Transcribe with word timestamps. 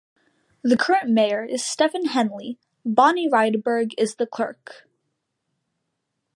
The 0.63 0.77
current 0.77 1.11
mayor 1.11 1.45
is 1.45 1.63
Stephen 1.63 2.05
Henley, 2.07 2.57
Bonnie 2.83 3.29
Rydberg 3.29 3.91
is 3.99 4.15
the 4.15 4.25
clerk. 4.25 4.89